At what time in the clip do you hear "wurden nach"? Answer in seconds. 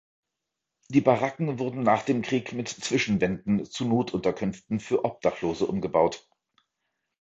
1.59-2.01